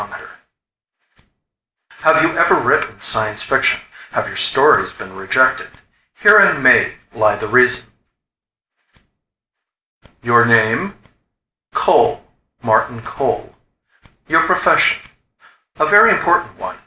net 0.09 0.21
Have 1.89 2.21
you 2.23 2.35
ever 2.37 2.55
written 2.55 2.99
science 2.99 3.43
fiction? 3.43 3.79
Have 4.11 4.27
your 4.27 4.35
stories 4.35 4.91
been 4.91 5.13
rejected? 5.15 5.67
Herein 6.15 6.61
may 6.63 6.93
lie 7.13 7.35
the 7.35 7.47
reason. 7.47 7.85
The 10.23 10.27
Smiler 10.27 10.45
By 10.45 10.49
Albert 10.49 10.49
Hernhunter 10.49 10.63
"Your 10.69 10.79
name?" 10.89 10.93
"Cole. 11.75 12.21
Martin 12.63 13.01
Cole." 13.03 13.53
"Your 14.27 14.41
profession?" 14.47 14.97
"A 15.79 15.85
very 15.85 16.09
important 16.09 16.57
one. 16.57 16.79